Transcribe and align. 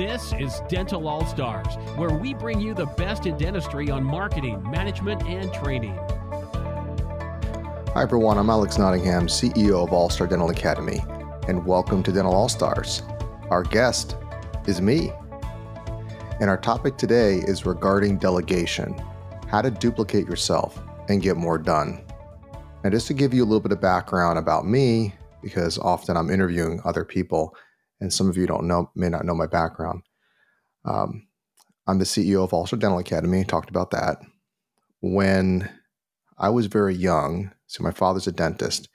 This 0.00 0.32
is 0.38 0.62
Dental 0.66 1.06
All 1.06 1.26
Stars, 1.26 1.74
where 1.96 2.08
we 2.08 2.32
bring 2.32 2.58
you 2.58 2.72
the 2.72 2.86
best 2.86 3.26
in 3.26 3.36
dentistry 3.36 3.90
on 3.90 4.02
marketing, 4.02 4.62
management, 4.70 5.22
and 5.24 5.52
training. 5.52 5.94
Hi, 7.92 8.04
everyone. 8.04 8.38
I'm 8.38 8.48
Alex 8.48 8.78
Nottingham, 8.78 9.26
CEO 9.26 9.84
of 9.84 9.92
All 9.92 10.08
Star 10.08 10.26
Dental 10.26 10.48
Academy, 10.48 11.04
and 11.48 11.66
welcome 11.66 12.02
to 12.04 12.12
Dental 12.12 12.32
All 12.32 12.48
Stars. 12.48 13.02
Our 13.50 13.62
guest 13.62 14.16
is 14.66 14.80
me. 14.80 15.12
And 16.40 16.48
our 16.48 16.56
topic 16.56 16.96
today 16.96 17.42
is 17.46 17.66
regarding 17.66 18.16
delegation 18.16 18.98
how 19.48 19.60
to 19.60 19.70
duplicate 19.70 20.26
yourself 20.26 20.80
and 21.10 21.20
get 21.20 21.36
more 21.36 21.58
done. 21.58 22.02
Now, 22.82 22.88
just 22.88 23.06
to 23.08 23.12
give 23.12 23.34
you 23.34 23.42
a 23.42 23.44
little 23.44 23.60
bit 23.60 23.72
of 23.72 23.82
background 23.82 24.38
about 24.38 24.66
me, 24.66 25.12
because 25.42 25.76
often 25.76 26.16
I'm 26.16 26.30
interviewing 26.30 26.80
other 26.86 27.04
people, 27.04 27.54
and 28.00 28.12
some 28.12 28.28
of 28.28 28.36
you 28.36 28.46
don't 28.46 28.66
know, 28.66 28.90
may 28.94 29.08
not 29.08 29.24
know 29.24 29.34
my 29.34 29.46
background. 29.46 30.02
Um, 30.84 31.26
I'm 31.86 31.98
the 31.98 32.04
CEO 32.04 32.44
of 32.44 32.52
All 32.52 32.66
Star 32.66 32.78
Dental 32.78 32.98
Academy. 32.98 33.44
Talked 33.44 33.70
about 33.70 33.90
that. 33.90 34.18
When 35.00 35.70
I 36.38 36.48
was 36.48 36.66
very 36.66 36.94
young, 36.94 37.52
so 37.66 37.82
my 37.82 37.90
father's 37.90 38.26
a 38.26 38.32
dentist. 38.32 38.88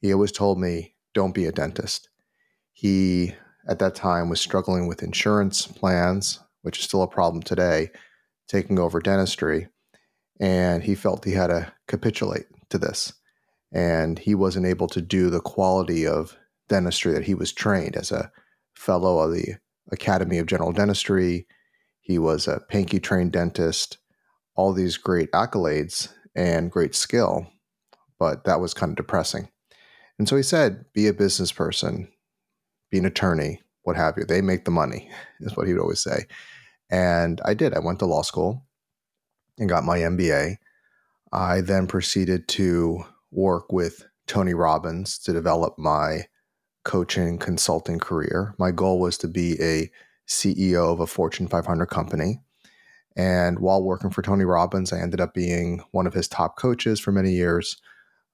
He 0.00 0.12
always 0.12 0.32
told 0.32 0.58
me, 0.58 0.94
"Don't 1.14 1.34
be 1.34 1.46
a 1.46 1.52
dentist." 1.52 2.08
He 2.72 3.34
at 3.68 3.78
that 3.78 3.94
time 3.94 4.28
was 4.28 4.40
struggling 4.40 4.86
with 4.86 5.02
insurance 5.02 5.66
plans, 5.66 6.40
which 6.62 6.78
is 6.78 6.84
still 6.84 7.02
a 7.02 7.08
problem 7.08 7.42
today, 7.42 7.90
taking 8.48 8.78
over 8.78 9.00
dentistry, 9.00 9.68
and 10.40 10.82
he 10.82 10.94
felt 10.94 11.24
he 11.24 11.32
had 11.32 11.48
to 11.48 11.72
capitulate 11.86 12.46
to 12.70 12.78
this, 12.78 13.12
and 13.72 14.18
he 14.18 14.34
wasn't 14.34 14.66
able 14.66 14.88
to 14.88 15.00
do 15.00 15.30
the 15.30 15.40
quality 15.40 16.06
of 16.06 16.36
dentistry 16.68 17.12
that 17.12 17.24
he 17.24 17.34
was 17.34 17.52
trained 17.52 17.96
as 17.96 18.10
a 18.10 18.32
fellow 18.74 19.18
of 19.20 19.32
the 19.32 19.56
Academy 19.90 20.38
of 20.38 20.46
General 20.46 20.72
Dentistry. 20.72 21.46
He 22.00 22.18
was 22.18 22.48
a 22.48 22.60
Pankey 22.70 23.02
trained 23.02 23.32
dentist, 23.32 23.98
all 24.54 24.72
these 24.72 24.96
great 24.96 25.30
accolades 25.32 26.08
and 26.34 26.70
great 26.70 26.94
skill, 26.94 27.46
but 28.18 28.44
that 28.44 28.60
was 28.60 28.74
kind 28.74 28.90
of 28.90 28.96
depressing. 28.96 29.48
And 30.18 30.28
so 30.28 30.36
he 30.36 30.42
said, 30.42 30.84
be 30.92 31.06
a 31.06 31.14
business 31.14 31.52
person, 31.52 32.08
be 32.90 32.98
an 32.98 33.06
attorney, 33.06 33.62
what 33.82 33.96
have 33.96 34.14
you. 34.16 34.24
They 34.24 34.42
make 34.42 34.64
the 34.64 34.70
money, 34.70 35.10
is 35.40 35.56
what 35.56 35.66
he 35.66 35.72
would 35.72 35.82
always 35.82 36.00
say. 36.00 36.26
And 36.90 37.40
I 37.44 37.54
did. 37.54 37.74
I 37.74 37.78
went 37.78 38.00
to 38.00 38.06
law 38.06 38.22
school 38.22 38.66
and 39.58 39.68
got 39.68 39.84
my 39.84 39.98
MBA. 39.98 40.56
I 41.32 41.60
then 41.60 41.86
proceeded 41.86 42.48
to 42.48 43.04
work 43.30 43.72
with 43.72 44.04
Tony 44.26 44.54
Robbins 44.54 45.18
to 45.20 45.32
develop 45.32 45.78
my 45.78 46.26
coaching 46.84 47.38
consulting 47.38 47.98
career. 47.98 48.54
My 48.58 48.70
goal 48.70 49.00
was 49.00 49.18
to 49.18 49.28
be 49.28 49.60
a 49.62 49.90
CEO 50.26 50.92
of 50.92 51.00
a 51.00 51.06
Fortune 51.06 51.48
500 51.48 51.86
company. 51.86 52.40
And 53.16 53.58
while 53.58 53.82
working 53.82 54.10
for 54.10 54.22
Tony 54.22 54.44
Robbins, 54.44 54.92
I 54.92 55.00
ended 55.00 55.20
up 55.20 55.34
being 55.34 55.82
one 55.90 56.06
of 56.06 56.14
his 56.14 56.28
top 56.28 56.56
coaches 56.56 57.00
for 57.00 57.12
many 57.12 57.32
years. 57.32 57.76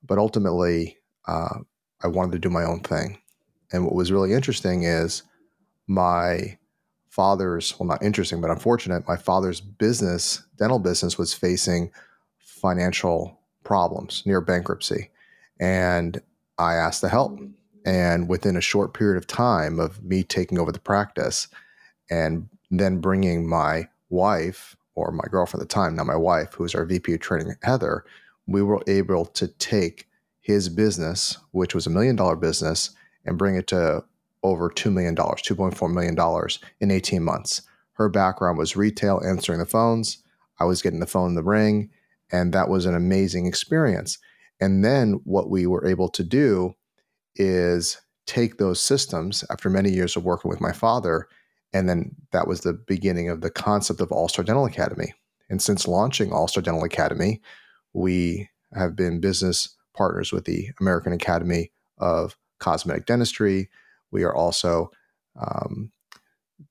But 0.04 0.18
ultimately, 0.18 0.98
uh, 1.26 1.60
I 2.02 2.08
wanted 2.08 2.32
to 2.32 2.38
do 2.38 2.50
my 2.50 2.64
own 2.64 2.80
thing. 2.80 3.18
And 3.72 3.84
what 3.84 3.94
was 3.94 4.12
really 4.12 4.32
interesting 4.32 4.84
is 4.84 5.22
my 5.86 6.58
father's, 7.08 7.78
well, 7.78 7.88
not 7.88 8.02
interesting, 8.02 8.40
but 8.40 8.50
unfortunate, 8.50 9.08
my 9.08 9.16
father's 9.16 9.60
business, 9.60 10.42
dental 10.58 10.78
business, 10.78 11.18
was 11.18 11.34
facing 11.34 11.90
financial 12.38 13.40
problems 13.64 14.22
near 14.26 14.40
bankruptcy. 14.40 15.10
And 15.58 16.20
I 16.58 16.74
asked 16.74 17.00
to 17.00 17.08
help. 17.08 17.40
And 17.86 18.28
within 18.28 18.56
a 18.56 18.60
short 18.60 18.92
period 18.94 19.16
of 19.16 19.28
time 19.28 19.78
of 19.78 20.02
me 20.02 20.24
taking 20.24 20.58
over 20.58 20.72
the 20.72 20.80
practice 20.80 21.46
and 22.10 22.48
then 22.70 23.00
bringing 23.00 23.48
my 23.48 23.88
wife 24.10 24.76
or 24.96 25.12
my 25.12 25.24
girlfriend 25.30 25.62
at 25.62 25.68
the 25.68 25.74
time, 25.74 25.94
now 25.94 26.02
my 26.02 26.16
wife, 26.16 26.54
who 26.54 26.64
was 26.64 26.74
our 26.74 26.84
VP 26.84 27.14
of 27.14 27.20
training, 27.20 27.54
Heather, 27.62 28.04
we 28.46 28.60
were 28.60 28.82
able 28.88 29.24
to 29.26 29.46
take 29.46 30.08
his 30.40 30.68
business, 30.68 31.38
which 31.52 31.74
was 31.74 31.86
a 31.86 31.90
million 31.90 32.16
dollar 32.16 32.36
business, 32.36 32.90
and 33.24 33.38
bring 33.38 33.54
it 33.54 33.68
to 33.68 34.04
over 34.42 34.68
$2 34.68 34.92
million, 34.92 35.14
$2.4 35.14 35.92
million 35.92 36.48
in 36.80 36.90
18 36.90 37.22
months. 37.22 37.62
Her 37.94 38.08
background 38.08 38.58
was 38.58 38.76
retail, 38.76 39.20
answering 39.24 39.58
the 39.58 39.66
phones. 39.66 40.22
I 40.60 40.64
was 40.64 40.82
getting 40.82 41.00
the 41.00 41.06
phone 41.06 41.30
in 41.30 41.34
the 41.34 41.42
ring, 41.42 41.90
and 42.30 42.52
that 42.52 42.68
was 42.68 42.86
an 42.86 42.94
amazing 42.94 43.46
experience. 43.46 44.18
And 44.60 44.84
then 44.84 45.20
what 45.24 45.50
we 45.50 45.66
were 45.66 45.86
able 45.86 46.08
to 46.10 46.24
do 46.24 46.74
is 47.36 47.98
take 48.26 48.58
those 48.58 48.80
systems 48.80 49.44
after 49.50 49.70
many 49.70 49.90
years 49.90 50.16
of 50.16 50.24
working 50.24 50.48
with 50.48 50.60
my 50.60 50.72
father. 50.72 51.28
And 51.72 51.88
then 51.88 52.14
that 52.32 52.46
was 52.46 52.60
the 52.60 52.72
beginning 52.72 53.28
of 53.28 53.40
the 53.40 53.50
concept 53.50 54.00
of 54.00 54.10
All 54.10 54.28
Star 54.28 54.44
Dental 54.44 54.66
Academy. 54.66 55.14
And 55.48 55.62
since 55.62 55.86
launching 55.86 56.32
All 56.32 56.48
Star 56.48 56.62
Dental 56.62 56.84
Academy, 56.84 57.40
we 57.92 58.48
have 58.74 58.96
been 58.96 59.20
business 59.20 59.74
partners 59.96 60.32
with 60.32 60.44
the 60.44 60.70
American 60.80 61.12
Academy 61.12 61.70
of 61.98 62.36
Cosmetic 62.58 63.06
Dentistry. 63.06 63.68
We 64.10 64.24
are 64.24 64.34
also 64.34 64.90
um, 65.36 65.92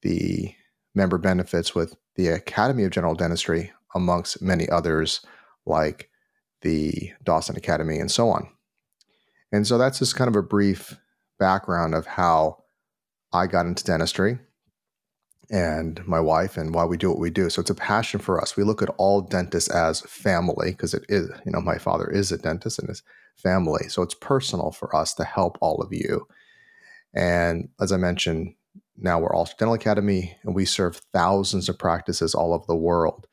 the 0.01 0.53
member 0.93 1.17
benefits 1.17 1.75
with 1.75 1.95
the 2.15 2.29
Academy 2.29 2.83
of 2.83 2.91
General 2.91 3.15
Dentistry, 3.15 3.71
amongst 3.93 4.41
many 4.41 4.67
others 4.69 5.21
like 5.65 6.09
the 6.61 7.11
Dawson 7.23 7.55
Academy 7.55 7.97
and 7.97 8.11
so 8.11 8.29
on. 8.29 8.49
And 9.51 9.65
so 9.65 9.77
that's 9.77 9.99
just 9.99 10.15
kind 10.15 10.27
of 10.27 10.35
a 10.35 10.43
brief 10.43 10.97
background 11.39 11.95
of 11.95 12.05
how 12.05 12.63
I 13.31 13.47
got 13.47 13.65
into 13.65 13.83
dentistry 13.83 14.39
and 15.49 16.05
my 16.07 16.19
wife 16.19 16.57
and 16.57 16.73
why 16.73 16.85
we 16.85 16.97
do 16.97 17.09
what 17.09 17.19
we 17.19 17.29
do. 17.29 17.49
So 17.49 17.61
it's 17.61 17.69
a 17.69 17.75
passion 17.75 18.19
for 18.19 18.41
us. 18.41 18.57
We 18.57 18.63
look 18.63 18.81
at 18.81 18.93
all 18.97 19.21
dentists 19.21 19.69
as 19.69 20.01
family 20.01 20.71
because 20.71 20.93
it 20.93 21.03
is, 21.09 21.29
you 21.45 21.51
know, 21.51 21.61
my 21.61 21.77
father 21.77 22.09
is 22.09 22.31
a 22.31 22.37
dentist 22.37 22.79
and 22.79 22.89
his 22.89 23.03
family. 23.35 23.87
So 23.89 24.01
it's 24.01 24.15
personal 24.15 24.71
for 24.71 24.95
us 24.95 25.13
to 25.15 25.23
help 25.23 25.57
all 25.61 25.81
of 25.81 25.93
you. 25.93 26.27
And 27.13 27.69
as 27.79 27.91
I 27.91 27.97
mentioned, 27.97 28.55
now 28.97 29.19
we're 29.19 29.33
all 29.33 29.49
Dental 29.59 29.73
Academy 29.73 30.35
and 30.43 30.55
we 30.55 30.65
serve 30.65 31.01
thousands 31.13 31.69
of 31.69 31.77
practices 31.77 32.33
all 32.33 32.53
over 32.53 32.65
the 32.67 32.75
world 32.75 33.27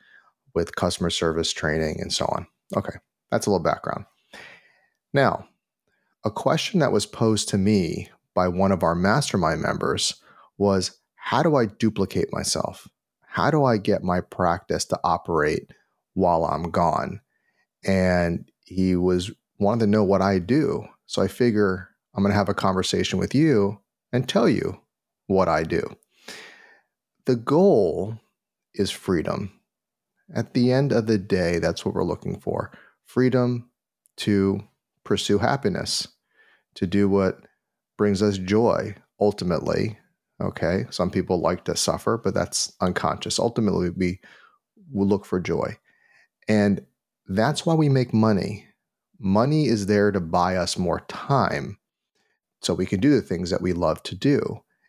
with 0.55 0.77
customer 0.77 1.11
service 1.11 1.53
training 1.53 1.99
and 2.01 2.13
so 2.13 2.27
on. 2.27 2.47
Okay, 2.77 2.99
that's 3.31 3.47
a 3.47 3.51
little 3.51 3.63
background. 3.63 4.05
Now, 5.13 5.47
a 6.25 6.31
question 6.31 6.81
that 6.81 6.93
was 6.93 7.07
posed 7.07 7.49
to 7.51 7.59
me 7.59 8.09
by 8.35 8.49
one 8.49 8.73
of 8.73 8.83
our 8.83 8.95
mastermind 8.95 9.61
members 9.61 10.15
was 10.59 10.99
how 11.17 11.43
do 11.43 11.57
I 11.57 11.67
duplicate 11.67 12.33
myself? 12.33 12.89
How 13.27 13.51
do 13.51 13.65
I 13.65 13.79
get 13.79 14.03
my 14.03 14.21
practice 14.21 14.85
to 14.87 15.01
operate 15.05 15.73
while 16.15 16.45
I'm 16.45 16.71
gone? 16.71 17.21
And 17.85 18.51
he 18.65 18.97
was 18.97 19.31
wanting 19.59 19.81
to 19.81 19.87
know 19.87 20.05
what 20.05 20.23
I 20.23 20.39
do. 20.39 20.85
So 21.07 21.23
I 21.23 21.29
figure 21.29 21.89
I'm 22.15 22.23
going 22.23 22.33
to 22.33 22.37
have 22.37 22.49
a 22.49 22.55
conversation 22.55 23.19
with 23.19 23.35
you 23.35 23.81
and 24.13 24.29
tell 24.29 24.49
you 24.49 24.81
what 25.27 25.49
I 25.49 25.63
do. 25.63 25.97
The 27.25 27.37
goal 27.37 28.19
is 28.75 28.91
freedom. 28.91 29.53
At 30.35 30.55
the 30.55 30.73
end 30.73 30.93
of 30.93 31.07
the 31.07 31.19
day, 31.19 31.59
that's 31.59 31.85
what 31.85 31.95
we're 31.95 32.05
looking 32.05 32.39
for 32.39 32.73
freedom 33.05 33.69
to 34.17 34.63
pursue 35.05 35.39
happiness, 35.39 36.09
to 36.75 36.87
do 36.87 37.09
what 37.09 37.41
brings 37.97 38.23
us 38.23 38.39
joy 38.39 38.95
ultimately. 39.21 39.99
Okay. 40.41 40.87
Some 40.91 41.11
people 41.11 41.41
like 41.41 41.65
to 41.65 41.77
suffer, 41.77 42.19
but 42.19 42.35
that's 42.35 42.73
unconscious. 42.81 43.39
Ultimately, 43.39 43.91
we 43.91 44.21
will 44.91 45.07
look 45.07 45.25
for 45.25 45.41
joy. 45.41 45.77
And 46.49 46.85
that's 47.29 47.65
why 47.65 47.75
we 47.75 47.89
make 47.89 48.13
money. 48.13 48.67
Money 49.19 49.67
is 49.67 49.87
there 49.87 50.11
to 50.11 50.21
buy 50.21 50.57
us 50.57 50.77
more 50.77 51.01
time 51.09 51.79
so 52.61 52.75
we 52.75 52.87
can 52.87 53.01
do 53.01 53.11
the 53.15 53.23
things 53.23 53.51
that 53.51 53.63
we 53.63 53.73
love 53.73 54.03
to 54.05 54.15
do 54.15 54.41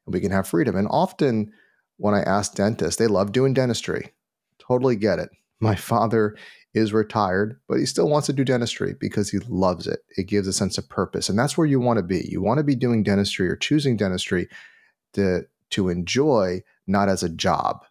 and 0.06 0.14
we 0.14 0.20
can 0.20 0.32
have 0.32 0.48
freedom. 0.48 0.76
And 0.76 0.88
often, 0.90 1.52
when 1.98 2.14
I 2.14 2.22
ask 2.22 2.56
dentists, 2.56 2.98
they 2.98 3.08
love 3.08 3.32
doing 3.32 3.54
dentistry. 3.54 4.14
Totally 4.60 4.96
get 4.96 5.20
it. 5.20 5.30
My 5.60 5.76
father 5.76 6.36
is 6.74 6.94
retired, 6.94 7.60
but 7.68 7.78
he 7.78 7.86
still 7.86 8.10
wants 8.10 8.26
to 8.28 8.34
do 8.34 8.44
dentistry 8.44 8.96
because 9.00 9.30
he 9.30 9.40
loves 9.48 9.86
it. 9.88 10.00
It 10.18 10.28
gives 10.28 10.48
a 10.48 10.54
sense 10.54 10.78
of 10.78 10.90
purpose. 10.90 11.30
And 11.30 11.38
that's 11.38 11.58
where 11.58 11.68
you 11.68 11.80
want 11.80 11.98
to 11.98 12.04
be. 12.04 12.28
You 12.28 12.42
want 12.42 12.58
to 12.58 12.64
be 12.64 12.76
doing 12.76 13.04
dentistry 13.04 13.48
or 13.48 13.56
choosing 13.56 13.96
dentistry 13.96 14.48
to, 15.14 15.46
to 15.72 15.90
enjoy, 15.90 16.64
not 16.88 17.10
as 17.10 17.22
a 17.22 17.30
job. 17.30 17.86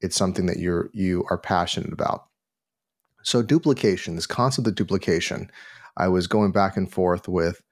It's 0.00 0.16
something 0.16 0.46
that 0.46 0.58
you're 0.58 0.90
you 0.94 1.26
are 1.30 1.38
passionate 1.38 1.92
about. 1.92 2.24
So 3.22 3.42
duplication, 3.42 4.16
this 4.16 4.26
concept 4.26 4.66
of 4.66 4.74
duplication, 4.74 5.50
I 5.96 6.08
was 6.08 6.26
going 6.26 6.52
back 6.52 6.76
and 6.76 6.90
forth 6.90 7.28
with 7.28 7.62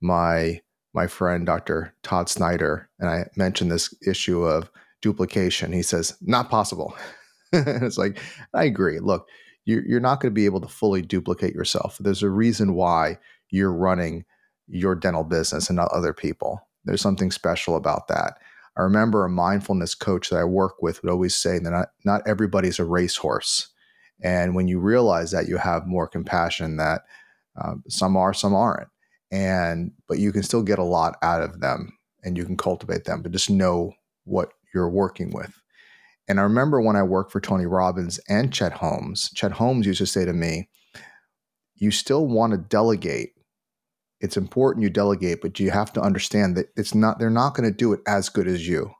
my 0.00 0.62
my 0.94 1.06
friend 1.06 1.44
Dr. 1.44 1.94
Todd 2.02 2.28
Snyder, 2.28 2.88
and 2.98 3.10
I 3.10 3.26
mentioned 3.36 3.70
this 3.70 3.92
issue 4.06 4.44
of 4.44 4.70
duplication. 5.02 5.72
He 5.72 5.82
says, 5.82 6.16
not 6.22 6.48
possible. 6.48 6.96
it's 7.52 7.98
like, 7.98 8.18
I 8.54 8.64
agree. 8.64 9.00
Look, 9.00 9.28
you're, 9.64 9.84
you're 9.86 10.00
not 10.00 10.20
going 10.20 10.30
to 10.30 10.34
be 10.34 10.44
able 10.44 10.60
to 10.60 10.68
fully 10.68 11.02
duplicate 11.02 11.54
yourself. 11.54 11.96
There's 12.00 12.22
a 12.22 12.30
reason 12.30 12.74
why 12.74 13.18
you're 13.50 13.72
running 13.72 14.24
your 14.66 14.94
dental 14.94 15.24
business 15.24 15.68
and 15.68 15.76
not 15.76 15.92
other 15.92 16.12
people. 16.12 16.60
There's 16.84 17.00
something 17.00 17.30
special 17.30 17.76
about 17.76 18.08
that. 18.08 18.38
I 18.76 18.82
remember 18.82 19.24
a 19.24 19.30
mindfulness 19.30 19.94
coach 19.94 20.30
that 20.30 20.38
I 20.38 20.44
work 20.44 20.82
with 20.82 21.02
would 21.02 21.12
always 21.12 21.36
say 21.36 21.58
that 21.58 21.70
not, 21.70 21.88
not 22.04 22.22
everybody's 22.26 22.78
a 22.78 22.84
racehorse. 22.84 23.68
And 24.22 24.54
when 24.54 24.68
you 24.68 24.80
realize 24.80 25.30
that, 25.30 25.48
you 25.48 25.56
have 25.58 25.86
more 25.86 26.08
compassion 26.08 26.76
that 26.76 27.02
um, 27.62 27.84
some 27.88 28.16
are, 28.16 28.34
some 28.34 28.54
aren't. 28.54 28.88
And, 29.30 29.92
but 30.08 30.18
you 30.18 30.32
can 30.32 30.42
still 30.42 30.62
get 30.62 30.78
a 30.78 30.84
lot 30.84 31.16
out 31.22 31.42
of 31.42 31.60
them 31.60 31.96
and 32.22 32.36
you 32.36 32.44
can 32.44 32.56
cultivate 32.56 33.04
them, 33.04 33.22
but 33.22 33.32
just 33.32 33.50
know 33.50 33.92
what 34.24 34.50
you're 34.74 34.90
working 34.90 35.30
with. 35.30 35.60
And 36.26 36.40
I 36.40 36.44
remember 36.44 36.80
when 36.80 36.96
I 36.96 37.02
worked 37.02 37.32
for 37.32 37.40
Tony 37.40 37.66
Robbins 37.66 38.18
and 38.28 38.52
Chet 38.52 38.72
Holmes, 38.72 39.30
Chet 39.34 39.52
Holmes 39.52 39.86
used 39.86 39.98
to 39.98 40.06
say 40.06 40.24
to 40.24 40.32
me, 40.32 40.68
You 41.74 41.90
still 41.90 42.26
want 42.26 42.52
to 42.52 42.58
delegate. 42.58 43.32
It's 44.20 44.36
important 44.36 44.82
you 44.82 44.90
delegate, 44.90 45.42
but 45.42 45.60
you 45.60 45.70
have 45.70 45.92
to 45.94 46.00
understand 46.00 46.56
that 46.56 46.68
it's 46.76 46.94
not, 46.94 47.18
they're 47.18 47.28
not 47.28 47.54
going 47.54 47.68
to 47.68 47.76
do 47.76 47.92
it 47.92 48.00
as 48.06 48.28
good 48.28 48.48
as 48.48 48.66
you. 48.66 48.90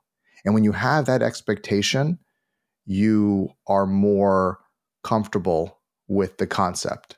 And 0.43 0.53
when 0.53 0.63
you 0.63 0.73
have 0.73 1.05
that 1.05 1.23
expectation, 1.23 2.19
you 2.85 3.49
are 3.67 3.87
more 3.87 4.59
comfortable 5.03 5.79
with 6.07 6.37
the 6.37 6.45
concept. 6.45 7.17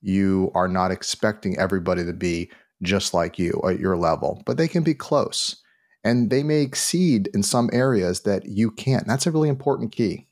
You 0.00 0.50
are 0.54 0.68
not 0.68 0.90
expecting 0.90 1.58
everybody 1.58 2.04
to 2.06 2.14
be 2.14 2.50
just 2.82 3.12
like 3.12 3.38
you 3.38 3.60
at 3.68 3.78
your 3.78 3.96
level, 3.96 4.42
but 4.46 4.56
they 4.56 4.66
can 4.66 4.82
be 4.82 4.94
close 4.94 5.61
and 6.04 6.30
they 6.30 6.42
may 6.42 6.62
exceed 6.62 7.28
in 7.34 7.42
some 7.42 7.70
areas 7.72 8.20
that 8.22 8.46
you 8.46 8.70
can't. 8.70 9.06
That's 9.06 9.26
a 9.26 9.30
really 9.30 9.48
important 9.48 9.92
key 9.92 10.26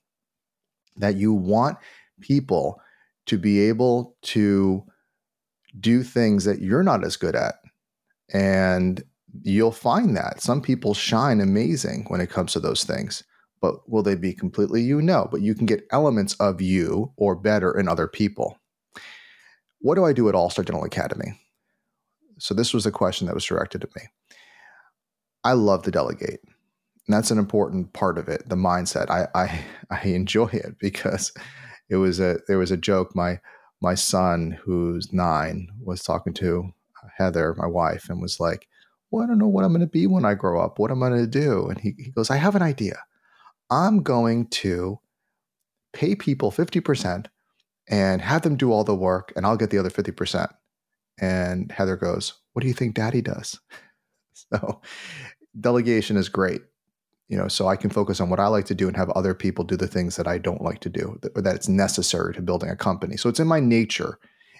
that 0.96 1.16
you 1.16 1.32
want 1.32 1.78
people 2.20 2.80
to 3.26 3.38
be 3.38 3.60
able 3.60 4.16
to 4.22 4.84
do 5.78 6.02
things 6.02 6.44
that 6.44 6.60
you're 6.60 6.82
not 6.82 7.04
as 7.04 7.16
good 7.16 7.36
at. 7.36 7.54
And 8.32 9.02
you'll 9.42 9.72
find 9.72 10.16
that 10.16 10.40
some 10.40 10.60
people 10.60 10.94
shine 10.94 11.40
amazing 11.40 12.06
when 12.08 12.20
it 12.20 12.30
comes 12.30 12.52
to 12.52 12.60
those 12.60 12.84
things. 12.84 13.22
But 13.60 13.88
will 13.88 14.02
they 14.02 14.14
be 14.14 14.32
completely 14.32 14.82
you? 14.82 15.02
No, 15.02 15.28
but 15.30 15.42
you 15.42 15.54
can 15.54 15.66
get 15.66 15.86
elements 15.90 16.34
of 16.34 16.60
you 16.60 17.12
or 17.16 17.34
better 17.34 17.78
in 17.78 17.88
other 17.88 18.08
people. 18.08 18.58
What 19.80 19.94
do 19.94 20.04
I 20.04 20.12
do 20.12 20.28
at 20.28 20.34
All 20.34 20.50
Star 20.50 20.64
Dental 20.64 20.84
Academy? 20.84 21.38
So, 22.38 22.54
this 22.54 22.72
was 22.72 22.86
a 22.86 22.90
question 22.90 23.26
that 23.26 23.34
was 23.34 23.44
directed 23.44 23.84
at 23.84 23.94
me. 23.94 24.02
I 25.44 25.52
love 25.52 25.82
to 25.84 25.90
delegate. 25.90 26.40
And 27.06 27.16
that's 27.16 27.30
an 27.30 27.38
important 27.38 27.92
part 27.92 28.18
of 28.18 28.28
it, 28.28 28.48
the 28.48 28.56
mindset. 28.56 29.10
I, 29.10 29.26
I 29.34 29.64
I 29.90 30.02
enjoy 30.08 30.46
it 30.46 30.78
because 30.78 31.32
it 31.88 31.96
was 31.96 32.20
a 32.20 32.38
there 32.48 32.58
was 32.58 32.70
a 32.70 32.76
joke. 32.76 33.14
My 33.14 33.40
my 33.80 33.94
son, 33.94 34.58
who's 34.62 35.12
nine, 35.12 35.68
was 35.82 36.02
talking 36.02 36.34
to 36.34 36.70
Heather, 37.16 37.54
my 37.56 37.66
wife, 37.66 38.08
and 38.08 38.20
was 38.20 38.40
like, 38.40 38.68
Well, 39.10 39.24
I 39.24 39.26
don't 39.26 39.38
know 39.38 39.48
what 39.48 39.64
I'm 39.64 39.72
gonna 39.72 39.86
be 39.86 40.06
when 40.06 40.24
I 40.24 40.34
grow 40.34 40.60
up. 40.60 40.78
What 40.78 40.90
am 40.90 41.02
I 41.02 41.08
gonna 41.08 41.26
do? 41.26 41.68
And 41.68 41.80
he, 41.80 41.94
he 41.98 42.10
goes, 42.10 42.30
I 42.30 42.36
have 42.36 42.54
an 42.56 42.62
idea. 42.62 42.98
I'm 43.70 44.02
going 44.02 44.48
to 44.48 44.98
pay 45.92 46.14
people 46.14 46.50
50% 46.50 47.26
and 47.88 48.20
have 48.20 48.42
them 48.42 48.56
do 48.56 48.72
all 48.72 48.84
the 48.84 48.94
work, 48.94 49.32
and 49.36 49.46
I'll 49.46 49.56
get 49.56 49.70
the 49.70 49.78
other 49.78 49.90
50%. 49.90 50.48
And 51.20 51.70
Heather 51.72 51.96
goes, 51.96 52.34
What 52.52 52.62
do 52.62 52.68
you 52.68 52.74
think 52.74 52.94
daddy 52.94 53.22
does? 53.22 53.58
So 54.54 54.80
delegation 55.58 56.16
is 56.16 56.28
great. 56.28 56.62
You 57.28 57.36
know, 57.36 57.48
so 57.48 57.68
I 57.68 57.76
can 57.76 57.90
focus 57.90 58.20
on 58.20 58.28
what 58.28 58.40
I 58.40 58.48
like 58.48 58.64
to 58.66 58.74
do 58.74 58.88
and 58.88 58.96
have 58.96 59.10
other 59.10 59.34
people 59.34 59.64
do 59.64 59.76
the 59.76 59.86
things 59.86 60.16
that 60.16 60.26
I 60.26 60.38
don't 60.38 60.62
like 60.62 60.80
to 60.80 60.88
do 60.88 61.20
or 61.36 61.42
that 61.42 61.54
it's 61.54 61.68
necessary 61.68 62.34
to 62.34 62.42
building 62.42 62.70
a 62.70 62.76
company. 62.76 63.16
So 63.16 63.28
it's 63.28 63.40
in 63.40 63.46
my 63.46 63.60
nature. 63.60 64.18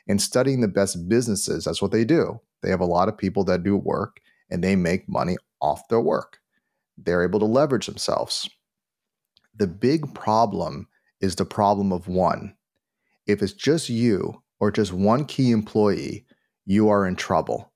And 0.09 0.21
studying 0.21 0.61
the 0.61 0.69
best 0.69 1.09
businesses, 1.09 1.65
that's 1.65 1.83
what 1.83 1.93
they 1.93 2.05
do. 2.05 2.41
They 2.63 2.71
have 2.71 2.81
a 2.81 2.87
lot 2.87 3.09
of 3.09 3.19
people 3.19 3.45
that 3.45 3.63
do 3.63 3.77
work 3.77 4.21
and 4.51 4.63
they 4.63 4.75
make 4.75 5.09
money 5.09 5.37
off 5.61 5.87
their 5.89 6.01
work. 6.01 6.39
They're 6.97 7.25
able 7.25 7.39
to 7.41 7.47
leverage 7.47 7.87
themselves. 7.87 8.49
The 9.55 9.67
big 9.67 10.15
problem 10.15 10.89
is 11.21 11.37
the 11.37 11.45
problem 11.45 11.93
of 11.93 12.09
one. 12.09 12.57
If 13.27 13.43
it's 13.43 13.53
just 13.53 13.89
you 13.89 14.43
or 14.59 14.71
just 14.71 14.93
one 14.93 15.25
key 15.25 15.51
employee, 15.51 16.25
you 16.67 16.89
are 16.89 17.07
in 17.07 17.17
trouble 17.17 17.70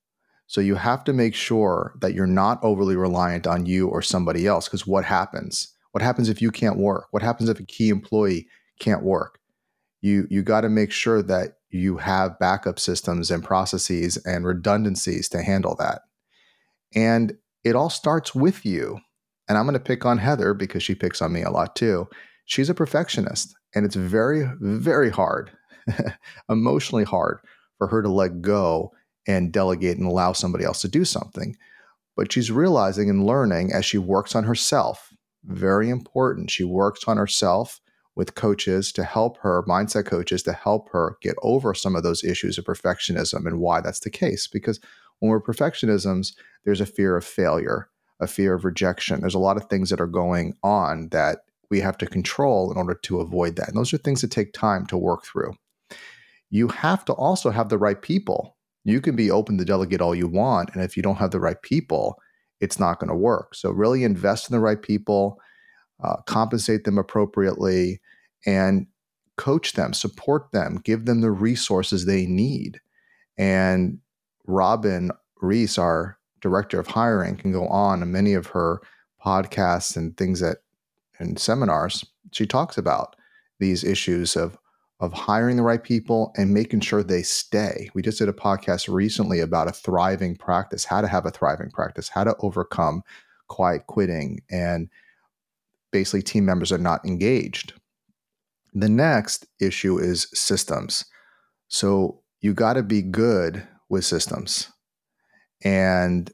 so 0.55 0.61
you 0.61 0.77
have 0.77 1.03
to 1.03 1.13
make 1.13 1.35
sure 1.35 1.97
that 2.01 2.15
you're 2.15 2.29
not 2.29 2.63
overly 2.63 2.95
reliant 2.95 3.45
on 3.45 3.67
you 3.67 3.89
or 3.89 4.01
somebody 4.01 4.47
else. 4.47 4.69
Because 4.69 4.87
what 4.87 5.05
happens? 5.05 5.75
What 5.91 6.01
happens 6.01 6.29
if 6.29 6.41
you 6.41 6.53
can't 6.53 6.79
work? 6.79 7.09
What 7.11 7.25
happens 7.25 7.49
if 7.49 7.59
a 7.59 7.65
key 7.65 7.89
employee 7.89 8.47
can't 8.79 9.03
work? 9.03 9.41
You 10.01 10.29
you 10.31 10.45
got 10.45 10.61
to 10.61 10.69
make 10.69 10.93
sure 10.93 11.25
that 11.25 11.57
you 11.71 11.97
have 11.97 12.39
backup 12.39 12.79
systems 12.79 13.33
and 13.33 13.43
processes 13.43 14.17
and 14.19 14.47
redundancies 14.47 15.29
to 15.31 15.43
handle 15.43 15.75
that. 15.81 16.03
And 16.95 17.33
it 17.65 17.75
all 17.75 17.91
starts 17.91 18.33
with 18.33 18.65
you. 18.65 19.01
And 19.49 19.59
I'm 19.59 19.65
going 19.65 19.75
to 19.75 19.81
pick 19.81 20.07
on 20.07 20.19
Heather 20.19 20.55
because 20.55 20.85
she 20.85 20.95
picks 20.95 21.21
on 21.21 21.33
me 21.33 21.43
a 21.43 21.51
lot 21.51 21.75
too. 21.75 22.07
She's 22.45 22.71
a 22.71 22.75
perfectionist, 22.75 23.57
and 23.75 23.85
it's 23.85 23.97
very, 23.97 24.49
very 24.61 25.11
hard, 25.11 25.51
emotionally 26.49 27.03
hard 27.03 27.41
for 27.77 27.89
her 27.89 28.03
to 28.03 28.09
let 28.09 28.41
go 28.41 28.93
and 29.27 29.53
delegate 29.53 29.99
and 29.99 30.07
allow 30.07 30.33
somebody 30.33 30.65
else 30.65 30.81
to 30.83 30.89
do 30.89 31.05
something. 31.05 31.57
But 32.17 32.33
she's 32.33 32.51
realizing 32.51 33.11
and 33.11 33.27
learning 33.27 33.73
as 33.73 33.85
she 33.85 33.99
works 33.99 34.35
on 34.35 34.45
herself. 34.45 35.13
Very 35.45 35.91
important. 35.91 36.51
She 36.51 36.65
works 36.65 37.05
on 37.07 37.17
herself 37.17 37.81
with 38.17 38.35
coaches 38.35 38.93
to 38.93 39.05
help 39.05 39.39
her, 39.39 39.65
mindset 39.65 40.07
coaches 40.07 40.43
to 40.45 40.53
help 40.53 40.91
her 40.91 41.17
get 41.21 41.35
over 41.43 41.75
some 41.75 41.97
of 41.97 42.03
those 42.03 42.23
issues 42.23 42.59
of 42.59 42.65
perfectionism 42.65 43.47
and 43.47 43.59
why 43.59 43.81
that's 43.81 44.01
the 44.01 44.11
case. 44.11 44.47
Because 44.47 44.79
when 45.19 45.31
we're 45.31 45.41
perfectionisms, 45.41 46.35
there's 46.65 46.81
a 46.81 46.87
fear 46.87 47.17
of 47.17 47.25
failure, 47.25 47.89
a 48.21 48.27
fear 48.27 48.55
of 48.55 48.65
rejection. 48.65 49.21
There's 49.21 49.35
a 49.35 49.41
lot 49.41 49.57
of 49.57 49.65
things 49.65 49.91
that 49.91 50.01
are 50.01 50.07
going 50.07 50.55
on 50.63 51.09
that 51.09 51.39
we 51.71 51.81
have 51.81 51.99
to 51.99 52.07
control 52.07 52.71
in 52.71 52.79
order 52.79 52.95
to 52.95 53.21
avoid 53.21 53.57
that. 53.57 53.69
And 53.69 53.77
those 53.77 53.93
are 53.93 53.99
things 53.99 54.21
that 54.21 54.31
take 54.31 54.53
time 54.53 54.87
to 54.87 54.97
work 54.97 55.25
through. 55.25 55.55
You 56.51 56.69
have 56.69 57.05
to 57.07 57.13
also 57.13 57.51
have 57.51 57.69
the 57.69 57.79
right 57.79 58.01
people 58.01 58.54
you 58.85 59.01
can 59.01 59.17
be 59.17 59.31
open 59.31 59.59
to 59.59 59.65
delegate 59.65 60.01
all 60.01 60.15
you 60.15 60.29
want. 60.29 60.71
And 60.75 60.83
if 60.83 60.97
you 60.97 61.03
don't 61.03 61.17
have 61.17 61.31
the 61.31 61.41
right 61.41 61.61
people, 61.63 62.21
it's 62.61 62.79
not 62.79 62.99
going 62.99 63.09
to 63.09 63.17
work. 63.17 63.55
So, 63.55 63.71
really 63.71 64.05
invest 64.05 64.49
in 64.49 64.55
the 64.55 64.61
right 64.61 64.81
people, 64.81 65.41
uh, 66.03 66.17
compensate 66.27 66.85
them 66.85 66.99
appropriately, 66.99 68.01
and 68.47 68.87
coach 69.37 69.73
them, 69.73 69.93
support 69.93 70.53
them, 70.53 70.81
give 70.85 71.07
them 71.07 71.21
the 71.21 71.31
resources 71.31 72.05
they 72.05 72.27
need. 72.27 72.81
And 73.37 73.99
Robin 74.47 75.11
Reese, 75.41 75.79
our 75.79 76.19
director 76.41 76.79
of 76.79 76.87
hiring, 76.87 77.37
can 77.37 77.53
go 77.53 77.67
on 77.67 78.03
in 78.03 78.13
many 78.13 78.35
of 78.35 78.49
her 78.49 78.81
podcasts 79.25 79.97
and 79.97 80.17
things 80.17 80.41
that 80.41 80.59
and 81.19 81.39
seminars. 81.39 82.05
She 82.33 82.47
talks 82.47 82.77
about 82.77 83.17
these 83.59 83.85
issues 83.85 84.37
of 84.37 84.59
of 85.01 85.13
hiring 85.13 85.57
the 85.57 85.63
right 85.63 85.83
people 85.83 86.33
and 86.37 86.55
making 86.55 86.81
sure 86.81 87.03
they 87.03 87.23
stay. 87.23 87.91
We 87.95 88.03
just 88.03 88.19
did 88.19 88.29
a 88.29 88.33
podcast 88.33 88.93
recently 88.93 89.41
about 89.41 89.69
a 89.69 89.73
thriving 89.73 90.37
practice, 90.37 90.85
how 90.85 91.01
to 91.01 91.09
have 91.09 91.27
a 91.27 91.31
thriving 91.31 91.71
practice, 91.71 92.09
how 92.09 92.25
to 92.25 92.37
overcome 92.39 93.03
quiet 93.49 93.87
quitting, 93.87 94.41
and 94.51 94.89
basically 95.91 96.23
team 96.23 96.45
members 96.45 96.73
are 96.73 96.79
not 96.79 97.05
engaged. 97.05 97.75
The 98.73 98.89
next 98.89 99.47
issue 99.61 99.99
is 99.99 100.29
systems. 100.33 101.05
So 101.69 102.23
you 102.41 102.55
got 102.55 102.75
to 102.75 102.83
be 102.83 103.03
good 103.03 103.67
with 103.89 104.05
systems. 104.05 104.71
And 105.65 106.31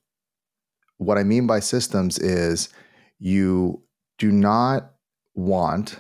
what 0.98 1.18
I 1.18 1.24
mean 1.24 1.46
by 1.46 1.60
systems 1.60 2.18
is 2.18 2.68
you 3.18 3.82
do 4.18 4.30
not 4.30 4.92
want 5.34 5.98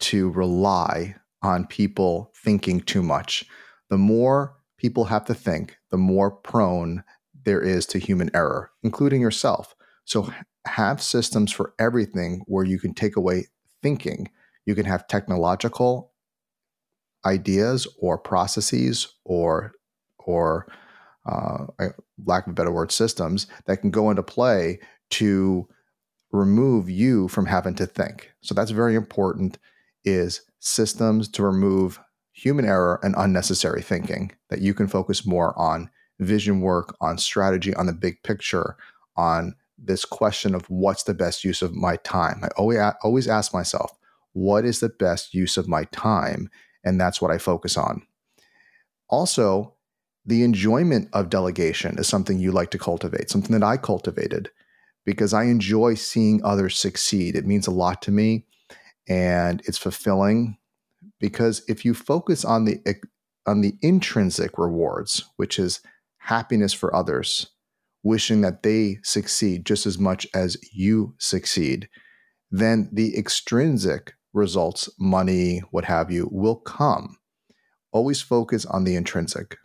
to 0.00 0.30
rely 0.30 1.16
on 1.44 1.66
people 1.66 2.32
thinking 2.36 2.80
too 2.80 3.02
much. 3.02 3.44
The 3.90 3.98
more 3.98 4.56
people 4.78 5.04
have 5.04 5.24
to 5.26 5.34
think, 5.34 5.76
the 5.90 5.96
more 5.96 6.30
prone 6.30 7.04
there 7.44 7.60
is 7.60 7.86
to 7.86 7.98
human 7.98 8.30
error, 8.34 8.70
including 8.82 9.20
yourself. 9.20 9.74
So 10.04 10.32
have 10.66 11.02
systems 11.02 11.52
for 11.52 11.74
everything 11.78 12.42
where 12.46 12.64
you 12.64 12.78
can 12.78 12.94
take 12.94 13.16
away 13.16 13.46
thinking. 13.82 14.28
You 14.66 14.74
can 14.74 14.86
have 14.86 15.06
technological 15.06 16.12
ideas 17.26 17.86
or 17.98 18.18
processes 18.18 19.08
or 19.24 19.72
or 20.18 20.66
uh, 21.26 21.66
lack 22.24 22.46
of 22.46 22.52
a 22.52 22.54
better 22.54 22.72
word 22.72 22.92
systems 22.92 23.46
that 23.66 23.78
can 23.78 23.90
go 23.90 24.10
into 24.10 24.22
play 24.22 24.78
to 25.10 25.66
remove 26.32 26.90
you 26.90 27.28
from 27.28 27.46
having 27.46 27.74
to 27.74 27.86
think. 27.86 28.30
So 28.42 28.54
that's 28.54 28.70
very 28.70 28.94
important 28.94 29.58
is 30.04 30.42
systems 30.60 31.28
to 31.28 31.42
remove 31.42 32.00
human 32.32 32.64
error 32.64 32.98
and 33.02 33.14
unnecessary 33.16 33.82
thinking, 33.82 34.32
that 34.50 34.60
you 34.60 34.74
can 34.74 34.88
focus 34.88 35.26
more 35.26 35.58
on 35.58 35.90
vision 36.18 36.60
work, 36.60 36.96
on 37.00 37.18
strategy, 37.18 37.74
on 37.74 37.86
the 37.86 37.92
big 37.92 38.22
picture, 38.22 38.76
on 39.16 39.54
this 39.78 40.04
question 40.04 40.54
of 40.54 40.64
what's 40.70 41.04
the 41.04 41.14
best 41.14 41.44
use 41.44 41.62
of 41.62 41.74
my 41.74 41.96
time. 41.96 42.40
I 42.42 42.48
always, 42.56 42.78
always 43.02 43.28
ask 43.28 43.52
myself, 43.52 43.92
what 44.32 44.64
is 44.64 44.80
the 44.80 44.88
best 44.88 45.34
use 45.34 45.56
of 45.56 45.68
my 45.68 45.84
time? 45.84 46.48
And 46.84 47.00
that's 47.00 47.20
what 47.20 47.30
I 47.30 47.38
focus 47.38 47.76
on. 47.76 48.02
Also, 49.08 49.74
the 50.26 50.42
enjoyment 50.42 51.08
of 51.12 51.30
delegation 51.30 51.98
is 51.98 52.08
something 52.08 52.38
you 52.38 52.50
like 52.50 52.70
to 52.70 52.78
cultivate, 52.78 53.30
something 53.30 53.52
that 53.52 53.66
I 53.66 53.76
cultivated. 53.76 54.50
because 55.04 55.34
I 55.34 55.44
enjoy 55.44 55.94
seeing 55.94 56.42
others 56.44 56.76
succeed. 56.76 57.36
It 57.36 57.46
means 57.46 57.66
a 57.66 57.72
lot 57.72 58.02
to 58.02 58.10
me 58.10 58.46
and 59.08 59.62
it's 59.66 59.78
fulfilling 59.78 60.58
because 61.20 61.62
if 61.68 61.84
you 61.84 61.94
focus 61.94 62.44
on 62.44 62.64
the 62.64 62.78
on 63.46 63.60
the 63.60 63.74
intrinsic 63.82 64.56
rewards, 64.58 65.24
which 65.36 65.58
is 65.58 65.80
happiness 66.18 66.72
for 66.72 66.94
others, 66.94 67.48
wishing 68.02 68.40
that 68.40 68.62
they 68.62 68.98
succeed 69.02 69.66
just 69.66 69.86
as 69.86 69.98
much 69.98 70.26
as 70.34 70.56
you 70.72 71.14
succeed, 71.18 71.88
then 72.50 72.88
the 72.92 73.16
extrinsic 73.18 74.14
results, 74.32 74.88
money, 74.98 75.60
what 75.70 75.84
have 75.84 76.10
you, 76.10 76.28
will 76.30 76.56
come. 76.56 77.16
Always 77.92 78.20
focus 78.20 78.66
on 78.66 78.84
the 78.84 78.96
intrinsic. 78.96 79.56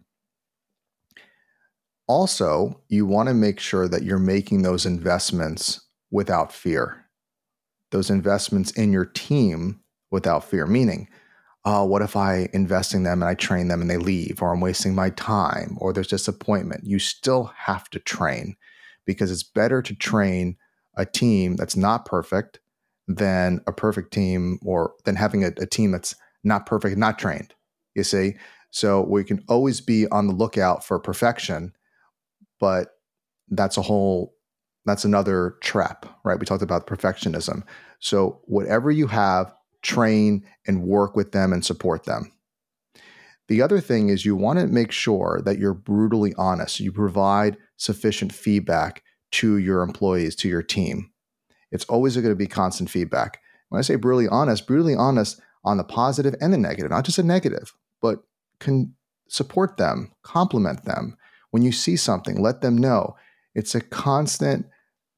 Also, 2.08 2.82
you 2.88 3.06
want 3.06 3.30
to 3.30 3.36
make 3.36 3.60
sure 3.60 3.88
that 3.88 4.04
you're 4.04 4.20
making 4.20 4.62
those 4.62 4.86
investments 4.86 5.82
without 6.12 6.52
fear, 6.52 6.99
those 7.92 8.10
investments 8.10 8.72
in 8.72 8.92
your 8.92 9.06
team 9.06 9.82
without 10.12 10.44
fear, 10.44 10.66
meaning, 10.66 11.08
uh, 11.66 11.86
what 11.86 12.02
if 12.02 12.16
I 12.16 12.50
invest 12.54 12.94
in 12.94 13.04
them 13.04 13.22
and 13.22 13.30
I 13.30 13.36
train 13.36 13.68
them 13.68 13.82
and 13.82 13.90
they 13.90 13.98
leave, 13.98 14.42
or 14.42 14.54
I'm 14.54 14.62
wasting 14.62 14.96
my 14.96 15.10
time, 15.12 15.78
or 15.80 15.92
there's 15.92 16.08
disappointment? 16.08 16.86
You 16.86 17.00
still 17.00 17.52
have 17.56 17.90
to 17.92 18.00
train 18.00 18.56
because 19.06 19.32
it's 19.32 19.44
better 19.44 19.82
to 19.82 19.96
train 19.96 20.58
a 20.96 21.06
team 21.06 21.56
that's 21.56 21.76
not 21.76 22.06
perfect 22.06 22.60
than 23.08 23.60
a 23.68 23.74
perfect 23.74 24.14
team 24.14 24.60
or 24.64 24.94
than 25.06 25.16
having 25.16 25.44
a, 25.44 25.52
a 25.58 25.66
team 25.66 25.92
that's 25.92 26.16
not 26.44 26.66
perfect, 26.66 26.98
not 26.98 27.20
trained. 27.20 27.54
You 27.96 28.04
see? 28.04 28.36
So 28.72 29.02
we 29.02 29.24
can 29.24 29.44
always 29.50 29.82
be 29.82 30.08
on 30.08 30.28
the 30.28 30.34
lookout 30.34 30.86
for 30.86 31.00
perfection 31.00 31.74
but 32.60 32.90
that's 33.50 33.78
a 33.78 33.82
whole 33.82 34.36
that's 34.90 35.06
another 35.06 35.58
trap, 35.62 36.06
right? 36.24 36.40
We 36.40 36.46
talked 36.46 36.64
about 36.64 36.88
perfectionism. 36.88 37.64
So 38.00 38.42
whatever 38.46 38.92
you 38.92 39.08
have, 39.08 39.54
train 39.82 40.44
and 40.68 40.84
work 40.84 41.16
with 41.16 41.32
them 41.32 41.54
and 41.54 41.64
support 41.64 42.06
them. 42.06 42.32
The 43.48 43.62
other 43.62 43.80
thing 43.80 44.10
is 44.10 44.26
you 44.26 44.36
want 44.36 44.60
to 44.60 44.68
make 44.68 44.92
sure 44.92 45.42
that 45.44 45.58
you're 45.58 45.74
brutally 45.74 46.34
honest. 46.38 46.80
You 46.80 46.92
provide 46.92 47.58
sufficient 47.78 48.34
feedback 48.34 49.04
to 49.32 49.58
your 49.58 49.82
employees, 49.82 50.36
to 50.38 50.50
your 50.50 50.62
team. 50.62 51.12
It's 51.72 51.86
always 51.86 52.16
going 52.16 52.30
to 52.30 52.36
be 52.36 52.48
constant 52.48 52.90
feedback. 52.90 53.40
When 53.70 53.80
I 53.80 53.84
say 53.84 53.96
brutally 53.96 54.28
honest, 54.28 54.68
brutally 54.68 54.96
honest 54.96 55.40
on 55.64 55.78
the 55.78 55.84
positive 55.84 56.36
and 56.42 56.54
the 56.54 56.58
negative, 56.58 56.92
not 56.92 57.06
just 57.06 57.18
a 57.18 57.24
negative, 57.24 57.74
but 58.02 58.24
can 58.60 58.96
support 59.28 59.78
them, 59.78 60.12
compliment 60.24 60.86
them, 60.86 61.18
when 61.52 61.64
you 61.64 61.72
see 61.72 61.96
something, 61.96 62.40
let 62.42 62.62
them 62.62 62.78
know. 62.78 63.16
It's 63.56 63.74
a 63.74 63.82
constant 63.82 64.68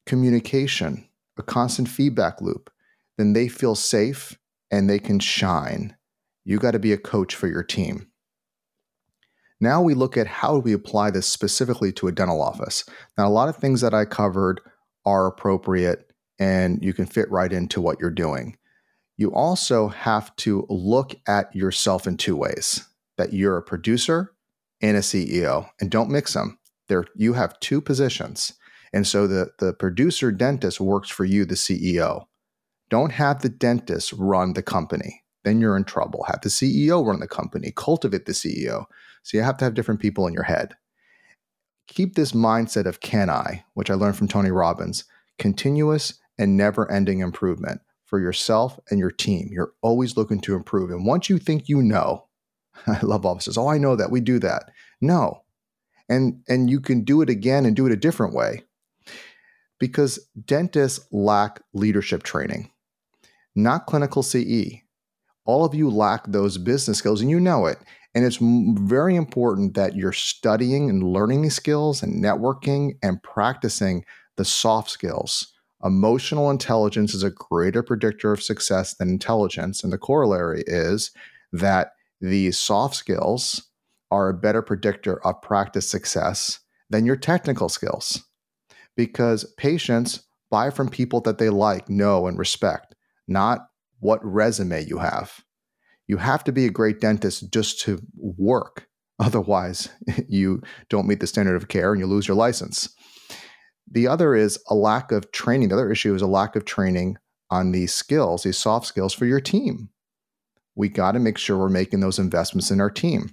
communication, 0.06 1.08
a 1.38 1.44
constant 1.44 1.88
feedback 1.88 2.42
loop. 2.42 2.72
Then 3.18 3.34
they 3.34 3.48
feel 3.48 3.76
safe 3.76 4.38
and 4.70 4.90
they 4.90 5.00
can 5.00 5.20
shine. 5.20 5.96
You 6.44 6.58
got 6.58 6.72
to 6.72 6.80
be 6.80 6.94
a 6.94 6.98
coach 6.98 7.36
for 7.36 7.48
your 7.48 7.64
team. 7.64 8.08
Now 9.60 9.82
we 9.82 9.94
look 9.94 10.18
at 10.18 10.26
how 10.26 10.58
we 10.58 10.74
apply 10.74 11.12
this 11.12 11.28
specifically 11.28 11.92
to 11.94 12.08
a 12.08 12.12
dental 12.12 12.42
office. 12.42 12.84
Now, 13.18 13.28
a 13.28 13.30
lot 13.30 13.48
of 13.48 13.58
things 13.58 13.82
that 13.82 13.94
I 13.94 14.06
covered 14.06 14.60
are 15.06 15.28
appropriate 15.28 16.12
and 16.40 16.84
you 16.84 16.94
can 16.94 17.06
fit 17.06 17.30
right 17.30 17.54
into 17.54 17.80
what 17.80 18.00
you're 18.00 18.10
doing. 18.10 18.58
You 19.18 19.32
also 19.32 19.90
have 19.90 20.36
to 20.38 20.66
look 20.68 21.14
at 21.28 21.56
yourself 21.56 22.08
in 22.08 22.18
two 22.18 22.36
ways 22.36 22.88
that 23.18 23.34
you're 23.34 23.58
a 23.58 23.62
producer 23.62 24.34
and 24.82 24.98
a 24.98 25.02
CEO, 25.02 25.70
and 25.80 25.92
don't 25.92 26.10
mix 26.10 26.34
them. 26.34 26.58
There, 26.88 27.06
you 27.16 27.34
have 27.34 27.60
two 27.60 27.82
positions, 27.82 28.54
and 28.94 29.08
so 29.08 29.28
the 29.28 29.52
the 29.60 29.74
producer 29.74 30.32
dentist 30.32 30.80
works 30.80 31.10
for 31.10 31.26
you, 31.26 31.46
the 31.46 31.56
CEO. 31.56 32.26
Don't 32.90 33.14
have 33.14 33.42
the 33.42 33.50
dentist 33.50 34.14
run 34.14 34.54
the 34.54 34.64
company. 34.64 35.24
Then 35.44 35.62
you're 35.62 35.78
in 35.78 35.86
trouble. 35.86 36.26
Have 36.28 36.42
the 36.42 36.50
CEO 36.50 37.06
run 37.06 37.20
the 37.20 37.28
company. 37.28 37.72
Cultivate 37.76 38.26
the 38.26 38.34
CEO. 38.34 38.86
So 39.24 39.38
you 39.38 39.44
have 39.44 39.58
to 39.58 39.66
have 39.66 39.74
different 39.74 40.02
people 40.02 40.28
in 40.28 40.34
your 40.34 40.44
head. 40.44 40.76
Keep 41.88 42.16
this 42.16 42.34
mindset 42.34 42.86
of 42.86 43.00
CANI, 43.00 43.64
which 43.74 43.90
I 43.90 43.96
learned 43.96 44.18
from 44.18 44.28
Tony 44.28 44.52
Robbins, 44.52 45.06
continuous 45.40 46.20
and 46.38 46.58
never 46.58 46.90
ending 46.92 47.20
improvement 47.20 47.82
for 48.06 48.20
yourself 48.20 48.80
and 48.90 49.00
your 49.00 49.12
team. 49.12 49.50
You're 49.52 49.74
always 49.82 50.18
looking 50.18 50.42
to 50.42 50.56
improve. 50.56 50.90
And 50.92 51.06
once 51.06 51.30
you 51.30 51.38
think 51.38 51.70
you 51.70 51.82
know, 51.82 52.28
I 52.88 53.00
love 53.02 53.26
offices. 53.26 53.58
Oh, 53.58 53.68
I 53.68 53.78
know 53.78 53.96
that. 53.96 54.12
We 54.12 54.22
do 54.22 54.40
that. 54.40 54.72
No. 55.00 55.44
And 56.10 56.44
and 56.50 56.70
you 56.70 56.82
can 56.82 57.04
do 57.04 57.22
it 57.22 57.30
again 57.30 57.66
and 57.66 57.76
do 57.76 57.86
it 57.86 57.94
a 57.94 57.98
different 57.98 58.34
way. 58.34 58.64
Because 59.82 60.20
dentists 60.46 61.08
lack 61.12 61.60
leadership 61.74 62.22
training, 62.22 62.70
not 63.56 63.88
clinical 63.88 64.22
CE. 64.22 64.76
All 65.44 65.66
of 65.66 65.74
you 65.74 65.90
lack 65.90 66.28
those 66.28 66.60
business 66.60 67.00
skills 67.00 67.20
and 67.20 67.32
you 67.32 67.40
know 67.40 67.66
it. 67.66 67.80
And 68.14 68.24
it's 68.24 68.38
very 68.40 69.16
important 69.16 69.74
that 69.74 69.96
you're 69.96 70.14
studying 70.14 70.88
and 70.88 71.02
learning 71.02 71.42
these 71.42 71.56
skills 71.56 72.04
and 72.04 72.24
networking 72.24 72.92
and 73.02 73.24
practicing 73.24 74.06
the 74.38 74.46
soft 74.46 74.92
skills. 74.92 75.52
Emotional 75.84 76.52
intelligence 76.52 77.16
is 77.16 77.24
a 77.24 77.32
greater 77.32 77.82
predictor 77.82 78.32
of 78.32 78.44
success 78.44 78.94
than 78.94 79.10
intelligence. 79.10 79.84
And 79.84 79.92
the 79.92 79.98
corollary 79.98 80.64
is 80.68 81.10
that 81.52 81.94
the 82.20 82.52
soft 82.52 82.96
skills 82.96 83.64
are 84.12 84.30
a 84.30 84.34
better 84.36 84.62
predictor 84.62 85.26
of 85.26 85.42
practice 85.42 85.90
success 85.90 86.60
than 86.92 87.08
your 87.08 87.16
technical 87.16 87.68
skills 87.68 88.22
because 88.96 89.46
patients 89.58 90.24
buy 90.50 90.70
from 90.70 90.90
people 90.90 91.22
that 91.22 91.38
they 91.38 91.50
like, 91.50 91.90
know, 91.90 92.28
and 92.28 92.38
respect, 92.38 92.96
not 93.28 93.62
what 94.00 94.24
resume 94.24 94.86
you 94.86 94.98
have. 94.98 95.42
You 96.08 96.18
have 96.18 96.44
to 96.46 96.52
be 96.52 96.66
a 96.66 96.72
great 96.72 97.00
dentist 97.00 97.52
just 97.52 97.80
to 97.82 98.02
work. 98.16 98.88
Otherwise, 99.20 99.90
you 100.28 100.62
don't 100.90 101.08
meet 101.08 101.20
the 101.20 101.28
standard 101.28 101.56
of 101.56 101.68
care 101.68 101.92
and 101.92 102.00
you 102.00 102.08
lose 102.08 102.28
your 102.28 102.36
license. 102.38 102.90
The 103.90 104.08
other 104.08 104.36
is 104.36 104.58
a 104.70 104.76
lack 104.76 105.12
of 105.12 105.32
training. 105.32 105.70
The 105.70 105.76
other 105.76 105.92
issue 105.92 106.16
is 106.16 106.22
a 106.22 106.28
lack 106.28 106.56
of 106.56 106.66
training 106.66 107.18
on 107.50 107.72
these 107.72 107.94
skills, 107.94 108.44
these 108.44 108.58
soft 108.58 108.88
skills 108.88 109.14
for 109.14 109.26
your 109.26 109.42
team 109.42 109.90
we 110.76 110.90
got 110.90 111.14
to 111.14 111.20
make 111.20 111.38
sure 111.38 111.58
we're 111.58 111.70
making 111.70 112.00
those 112.00 112.20
investments 112.20 112.72
in 112.72 112.82
our 112.82 112.90
team. 112.90 113.30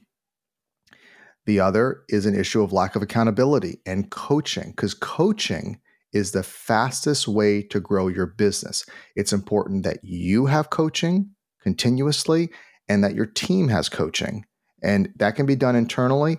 The 1.49 1.61
other 1.61 2.05
is 2.11 2.27
an 2.27 2.39
issue 2.39 2.63
of 2.63 2.75
lack 2.75 2.95
of 2.95 3.01
accountability 3.01 3.81
and 3.87 4.11
coaching, 4.11 4.73
because 4.73 4.93
coaching 4.93 5.81
is 6.13 6.33
the 6.33 6.43
fastest 6.43 7.27
way 7.27 7.63
to 7.63 7.81
grow 7.81 8.09
your 8.09 8.27
business. 8.27 8.85
It's 9.17 9.33
important 9.33 9.83
that 9.85 10.05
you 10.05 10.45
have 10.45 10.69
coaching 10.69 11.31
continuously 11.63 12.51
and 12.87 13.03
that 13.03 13.15
your 13.15 13.25
team 13.25 13.69
has 13.69 13.89
coaching. 13.89 14.45
And 14.83 15.09
that 15.17 15.37
can 15.37 15.47
be 15.47 15.57
done 15.57 15.75
internally. 15.75 16.37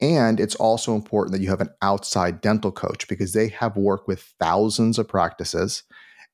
And 0.00 0.38
it's 0.38 0.54
also 0.54 0.94
important 0.94 1.32
that 1.32 1.42
you 1.42 1.50
have 1.50 1.60
an 1.60 1.74
outside 1.82 2.40
dental 2.40 2.70
coach 2.70 3.08
because 3.08 3.32
they 3.32 3.48
have 3.48 3.76
worked 3.76 4.06
with 4.06 4.34
thousands 4.38 5.00
of 5.00 5.08
practices 5.08 5.82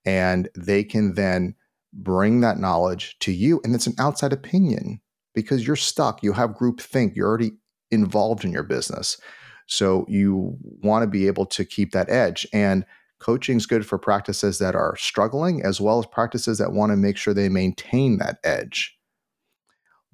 and 0.04 0.50
they 0.54 0.84
can 0.84 1.14
then 1.14 1.54
bring 1.90 2.40
that 2.40 2.58
knowledge 2.58 3.16
to 3.20 3.32
you. 3.32 3.62
And 3.64 3.75
it's 3.75 3.87
an 3.87 3.96
outside 3.99 4.34
opinion 4.34 5.00
because 5.34 5.66
you're 5.66 5.75
stuck. 5.75 6.23
You 6.23 6.34
have 6.34 6.54
group 6.54 6.82
think. 6.82 7.16
You're 7.16 7.28
already 7.28 7.52
involved 7.94 8.44
in 8.44 8.52
your 8.52 8.62
business. 8.62 9.18
So 9.66 10.04
you 10.08 10.58
want 10.60 11.02
to 11.02 11.06
be 11.06 11.26
able 11.26 11.46
to 11.46 11.64
keep 11.64 11.92
that 11.92 12.10
edge. 12.10 12.46
And 12.52 12.84
coaching 13.18 13.56
is 13.56 13.66
good 13.66 13.86
for 13.86 13.98
practices 13.98 14.58
that 14.58 14.74
are 14.74 14.96
struggling 14.96 15.62
as 15.64 15.80
well 15.80 15.98
as 15.98 16.06
practices 16.06 16.58
that 16.58 16.72
want 16.72 16.92
to 16.92 16.96
make 16.96 17.16
sure 17.16 17.32
they 17.32 17.48
maintain 17.48 18.18
that 18.18 18.38
edge. 18.44 18.98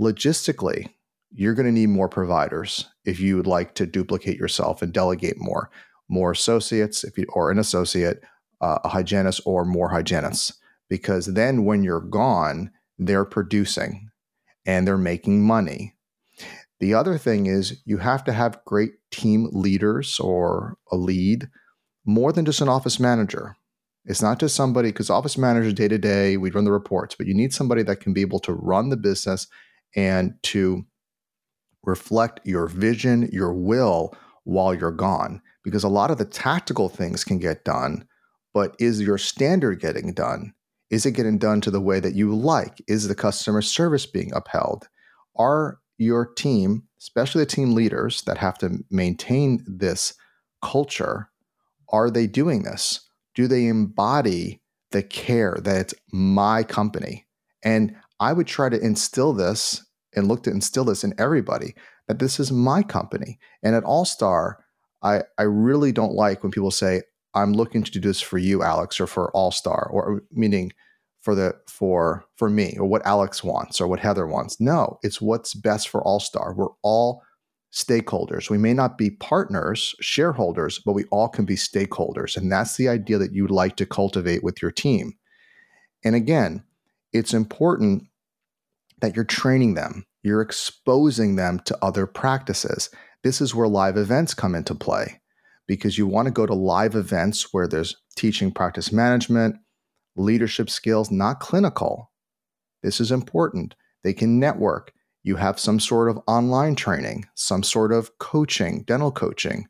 Logistically, 0.01 0.91
you're 1.33 1.55
going 1.55 1.67
to 1.67 1.73
need 1.73 1.89
more 1.89 2.09
providers 2.09 2.87
if 3.05 3.19
you 3.19 3.37
would 3.37 3.47
like 3.47 3.75
to 3.75 3.87
duplicate 3.87 4.37
yourself 4.37 4.83
and 4.83 4.93
delegate 4.93 5.37
more, 5.39 5.71
more 6.09 6.31
associates, 6.31 7.03
if 7.05 7.19
you 7.19 7.27
or 7.33 7.51
an 7.51 7.59
associate, 7.59 8.21
uh, 8.61 8.79
a 8.85 8.89
hygienist, 8.89 9.41
or 9.45 9.65
more 9.65 9.91
hygienists 9.91 10.61
because 10.91 11.27
then 11.27 11.65
when 11.65 11.83
you're 11.83 12.01
gone, 12.01 12.71
they're 12.99 13.25
producing 13.25 14.11
and 14.67 14.87
they're 14.87 14.99
making 14.99 15.47
money. 15.47 15.95
The 16.81 16.95
other 16.95 17.19
thing 17.19 17.47
is 17.47 17.81
you 17.85 17.99
have 17.99 18.25
to 18.25 18.33
have 18.33 18.65
great 18.65 18.93
team 19.11 19.49
leaders 19.53 20.19
or 20.19 20.77
a 20.91 20.97
lead 20.97 21.49
more 22.07 22.33
than 22.33 22.47
just 22.47 22.63
an 22.63 22.69
office 22.69 22.99
manager. 22.99 23.57
It's 24.07 24.23
not 24.23 24.41
just 24.41 24.57
somebody, 24.57 24.89
because 24.89 25.11
office 25.11 25.37
managers 25.37 25.75
day 25.75 25.89
to 25.89 25.99
day, 25.99 26.39
we 26.39 26.51
run 26.51 26.65
the 26.65 26.73
reports, 26.73 27.15
but 27.15 27.27
you 27.27 27.35
need 27.35 27.53
somebody 27.53 27.83
that 27.83 28.01
can 28.01 28.15
be 28.15 28.23
able 28.23 28.41
to 28.41 28.55
run 28.55 28.89
the 28.89 28.97
business 28.97 29.47
and 29.95 30.35
to 30.45 30.87
reflect 31.85 32.41
your 32.45 32.67
vision, 32.67 33.29
your 33.31 33.53
will 33.53 34.15
while 34.45 34.75
you're 34.75 34.91
gone. 34.91 35.43
Because 35.63 35.85
a 35.85 35.89
lot 35.89 36.11
of 36.11 36.17
the 36.17 36.25
tactical 36.25 36.89
things 36.89 37.25
can 37.25 37.39
get 37.39 37.65
done, 37.65 38.07
but 38.55 38.75
is 38.79 39.03
your 39.03 39.19
standard 39.19 39.81
getting 39.81 40.15
done? 40.15 40.55
Is 40.89 41.05
it 41.05 41.13
getting 41.13 41.37
done 41.37 41.61
to 41.61 41.71
the 41.71 41.81
way 41.81 42.01
that 42.01 42.15
you 42.15 42.35
like? 42.35 42.83
Is 42.89 43.07
the 43.07 43.15
customer 43.15 43.61
service 43.61 44.07
being 44.07 44.33
upheld? 44.35 44.89
Are 45.37 45.79
your 46.01 46.25
team, 46.25 46.85
especially 46.99 47.43
the 47.45 47.51
team 47.51 47.75
leaders 47.75 48.23
that 48.23 48.39
have 48.39 48.57
to 48.59 48.83
maintain 48.91 49.63
this 49.67 50.15
culture, 50.63 51.29
are 51.91 52.11
they 52.11 52.27
doing 52.27 52.63
this? 52.63 53.01
Do 53.35 53.47
they 53.47 53.67
embody 53.67 54.63
the 54.93 55.03
care 55.03 55.59
that 55.63 55.77
it's 55.77 55.95
my 56.11 56.63
company? 56.63 57.27
And 57.63 57.95
I 58.19 58.33
would 58.33 58.47
try 58.47 58.71
to 58.71 58.81
instill 58.81 59.35
this 59.35 59.85
and 60.17 60.27
look 60.27 60.43
to 60.45 60.51
instill 60.51 60.85
this 60.85 61.05
in 61.05 61.15
everybody 61.19 61.75
that 62.09 62.19
this 62.19 62.41
is 62.41 62.51
my 62.51 62.83
company. 62.83 63.39
And 63.63 63.75
at 63.77 63.85
All 63.85 64.07
Star, 64.07 64.65
I, 65.03 65.23
I 65.39 65.43
really 65.43 65.93
don't 65.93 66.15
like 66.15 66.43
when 66.43 66.51
people 66.51 66.71
say, 66.71 67.03
I'm 67.35 67.53
looking 67.53 67.83
to 67.83 67.91
do 67.91 68.01
this 68.01 68.23
for 68.23 68.39
you, 68.39 68.63
Alex, 68.63 68.99
or 69.01 69.07
for 69.07 69.31
All 69.33 69.53
Star, 69.53 69.89
or 69.93 70.23
meaning 70.33 70.73
for 71.21 71.35
the 71.35 71.55
for 71.67 72.25
for 72.37 72.49
me, 72.49 72.77
or 72.79 72.87
what 72.87 73.05
Alex 73.07 73.45
wants, 73.45 73.81
or 73.81 73.87
what 73.87 74.01
Heather 74.01 74.27
wants. 74.27 74.61
No, 74.61 74.99
it's 75.03 75.21
what's 75.21 75.55
best 75.55 75.89
for 75.89 76.03
All 76.03 76.21
Star. 76.21 76.55
We're 76.55 76.69
all 76.83 77.23
stakeholders. 77.73 78.51
We 78.51 78.59
may 78.59 78.75
not 78.75 78.99
be 78.99 79.11
partners, 79.11 79.95
shareholders, 80.01 80.81
but 80.85 80.93
we 80.93 81.05
all 81.05 81.29
can 81.29 81.45
be 81.45 81.55
stakeholders. 81.55 82.37
And 82.37 82.51
that's 82.51 82.77
the 82.77 82.89
idea 82.89 83.19
that 83.19 83.33
you'd 83.33 83.51
like 83.51 83.77
to 83.77 83.87
cultivate 83.87 84.43
with 84.43 84.61
your 84.61 84.73
team. 84.73 85.13
And 86.05 86.17
again, 86.17 86.65
it's 87.13 87.35
important 87.35 88.05
that 89.01 89.15
you're 89.15 89.25
training 89.25 89.75
them, 89.75 90.05
you're 90.23 90.43
exposing 90.43 91.37
them 91.37 91.61
to 91.65 91.79
other 91.83 92.07
practices. 92.07 92.91
This 93.23 93.41
is 93.41 93.55
where 93.55 93.69
live 93.69 93.97
events 93.97 94.35
come 94.35 94.55
into 94.55 94.75
play 94.75 95.21
because 95.67 95.97
you 95.97 96.07
want 96.07 96.27
to 96.27 96.33
go 96.33 96.47
to 96.47 96.55
live 96.55 96.95
events 96.95 97.53
where 97.53 97.69
there's 97.69 97.97
teaching 98.17 98.51
practice 98.51 98.93
management, 98.93 99.57
leadership 100.21 100.71
skills, 100.71 101.11
not 101.11 101.41
clinical. 101.41 102.11
This 102.83 103.01
is 103.01 103.11
important. 103.11 103.75
They 104.05 104.13
can 104.13 104.39
network. 104.39 104.93
You 105.23 105.37
have 105.37 105.61
some 105.61 105.81
sort 105.81 106.09
of 106.09 106.19
online 106.27 106.77
training, 106.77 107.27
some 107.35 107.63
sort 107.63 107.93
of 107.93 108.17
coaching, 108.19 108.85
dental 108.85 109.13
coaching. 109.13 109.67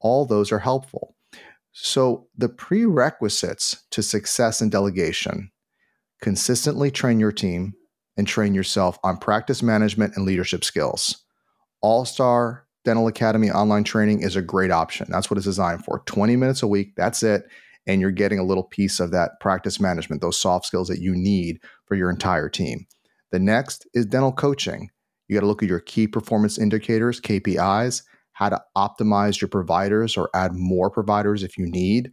All 0.00 0.26
those 0.26 0.50
are 0.50 0.58
helpful. 0.58 1.14
So, 1.72 2.26
the 2.36 2.48
prerequisites 2.48 3.84
to 3.90 4.02
success 4.02 4.60
in 4.60 4.70
delegation 4.70 5.52
consistently 6.20 6.90
train 6.90 7.20
your 7.20 7.30
team 7.30 7.74
and 8.16 8.26
train 8.26 8.54
yourself 8.54 8.98
on 9.04 9.16
practice 9.16 9.62
management 9.62 10.16
and 10.16 10.26
leadership 10.26 10.64
skills. 10.64 11.24
All 11.80 12.04
Star 12.04 12.66
Dental 12.84 13.06
Academy 13.06 13.50
online 13.50 13.84
training 13.84 14.22
is 14.22 14.34
a 14.34 14.42
great 14.42 14.72
option. 14.72 15.06
That's 15.10 15.30
what 15.30 15.36
it's 15.36 15.46
designed 15.46 15.84
for 15.84 16.02
20 16.06 16.34
minutes 16.34 16.62
a 16.62 16.66
week. 16.66 16.94
That's 16.96 17.22
it. 17.22 17.44
And 17.88 18.00
you're 18.00 18.12
getting 18.12 18.38
a 18.38 18.44
little 18.44 18.62
piece 18.62 19.00
of 19.00 19.10
that 19.10 19.40
practice 19.40 19.80
management, 19.80 20.22
those 20.22 20.40
soft 20.40 20.66
skills 20.66 20.86
that 20.88 21.00
you 21.00 21.16
need 21.16 21.60
for 21.86 21.96
your 21.96 22.10
entire 22.10 22.48
team. 22.48 22.86
The 23.32 23.40
next 23.40 23.86
is 23.94 24.06
dental 24.06 24.32
coaching. 24.32 24.90
You 25.26 25.34
got 25.34 25.40
to 25.40 25.46
look 25.46 25.62
at 25.62 25.68
your 25.68 25.80
key 25.80 26.06
performance 26.06 26.58
indicators, 26.58 27.20
KPIs, 27.20 28.02
how 28.32 28.50
to 28.50 28.62
optimize 28.76 29.40
your 29.40 29.48
providers 29.48 30.16
or 30.16 30.30
add 30.34 30.54
more 30.54 30.90
providers 30.90 31.42
if 31.42 31.58
you 31.58 31.66
need, 31.66 32.12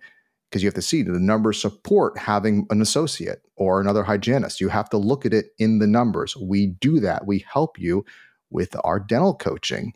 because 0.49 0.63
you 0.63 0.67
have 0.67 0.73
to 0.75 0.81
see 0.81 1.03
do 1.03 1.11
the 1.11 1.19
numbers 1.19 1.61
support 1.61 2.17
having 2.17 2.65
an 2.69 2.81
associate 2.81 3.41
or 3.57 3.79
another 3.79 4.03
hygienist. 4.03 4.59
You 4.59 4.69
have 4.69 4.89
to 4.89 4.97
look 4.97 5.25
at 5.25 5.33
it 5.33 5.47
in 5.59 5.79
the 5.79 5.87
numbers. 5.87 6.35
We 6.35 6.67
do 6.67 6.99
that. 7.01 7.27
We 7.27 7.45
help 7.51 7.77
you 7.77 8.05
with 8.49 8.75
our 8.83 8.99
dental 8.99 9.35
coaching. 9.35 9.93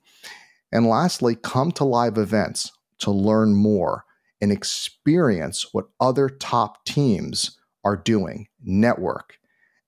And 0.72 0.86
lastly, 0.86 1.36
come 1.36 1.72
to 1.74 1.84
live 1.84 2.18
events 2.18 2.72
to 3.00 3.12
learn 3.12 3.56
more 3.56 4.06
and 4.41 4.51
experience 4.51 5.74
what 5.74 5.89
other 6.00 6.29
top 6.29 6.86
teams 6.86 7.58
are 7.84 7.98
doing, 7.98 8.48
network. 8.63 9.38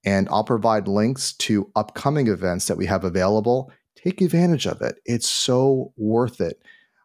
And 0.04 0.28
I'll 0.30 0.44
provide 0.44 0.88
links 0.88 1.34
to 1.34 1.72
upcoming 1.76 2.28
events 2.28 2.66
that 2.68 2.78
we 2.78 2.86
have 2.88 3.04
available. 3.04 3.72
Take 3.96 4.22
advantage 4.22 4.66
of 4.66 4.82
it. 4.82 4.96
It's 5.06 5.30
so 5.30 5.94
worth 5.96 6.42
it. 6.42 6.62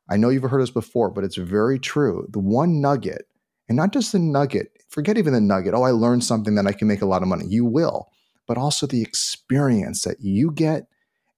I 0.08 0.16
know 0.16 0.28
you've 0.28 0.44
heard 0.44 0.62
this 0.62 0.70
before, 0.70 1.10
but 1.10 1.24
it's 1.24 1.36
very 1.36 1.78
true. 1.78 2.26
The 2.30 2.38
one 2.38 2.80
nugget, 2.80 3.26
and 3.68 3.76
not 3.76 3.92
just 3.92 4.12
the 4.12 4.18
nugget, 4.18 4.70
forget 4.88 5.18
even 5.18 5.32
the 5.32 5.40
nugget. 5.40 5.74
Oh, 5.74 5.82
I 5.82 5.90
learned 5.90 6.24
something 6.24 6.54
that 6.54 6.66
I 6.66 6.72
can 6.72 6.88
make 6.88 7.02
a 7.02 7.06
lot 7.06 7.22
of 7.22 7.28
money. 7.28 7.44
You 7.48 7.64
will, 7.64 8.08
but 8.46 8.56
also 8.56 8.86
the 8.86 9.02
experience 9.02 10.02
that 10.02 10.20
you 10.20 10.52
get 10.52 10.86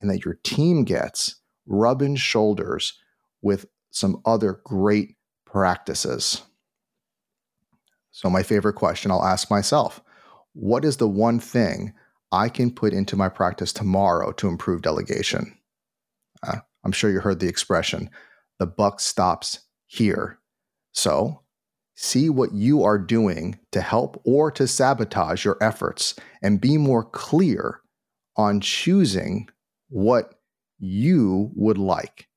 and 0.01 0.11
that 0.11 0.25
your 0.25 0.39
team 0.45 0.85
gets 0.85 1.37
rubbing 1.67 2.17
shoulders 2.17 2.99
with 3.43 3.67
some 3.91 4.21
other 4.25 4.61
great 4.65 5.17
practices. 5.51 6.43
So, 8.11 8.29
my 8.29 8.43
favorite 8.43 8.75
question 8.75 9.11
I'll 9.11 9.25
ask 9.25 9.51
myself 9.51 10.01
what 10.53 10.85
is 10.85 10.97
the 10.97 11.09
one 11.09 11.39
thing 11.41 11.93
I 12.33 12.49
can 12.49 12.71
put 12.71 12.93
into 12.93 13.17
my 13.17 13.29
practice 13.29 13.73
tomorrow 13.73 14.33
to 14.33 14.49
improve 14.49 14.83
delegation? 14.83 15.57
Uh, 16.43 16.57
I'm 16.85 16.93
sure 16.93 17.11
you 17.11 17.21
heard 17.21 17.41
the 17.41 17.49
expression, 17.49 18.11
the 18.59 18.67
buck 18.67 19.01
stops 19.01 19.61
here. 19.87 20.39
So, 20.93 21.43
see 21.95 22.29
what 22.29 22.53
you 22.53 22.83
are 22.83 22.99
doing 22.99 23.59
to 23.73 23.81
help 23.81 24.21
or 24.25 24.51
to 24.53 24.67
sabotage 24.67 25.45
your 25.45 25.57
efforts 25.61 26.15
and 26.43 26.61
be 26.61 26.77
more 26.77 27.05
clear 27.05 27.81
on 28.37 28.61
choosing 28.61 29.49
what 29.89 30.35
you 30.79 31.51
would 31.55 31.79
like 31.79 32.28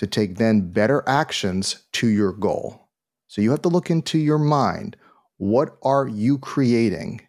to 0.00 0.06
take 0.06 0.38
then 0.38 0.62
better 0.72 1.04
actions 1.06 1.82
to 1.92 2.08
your 2.08 2.32
goal. 2.32 2.88
So 3.28 3.42
you 3.42 3.50
have 3.50 3.60
to 3.60 3.68
look 3.68 3.90
into 3.90 4.18
your 4.18 4.38
mind. 4.38 4.96
What 5.36 5.76
are 5.82 6.08
you 6.08 6.38
creating? 6.38 7.20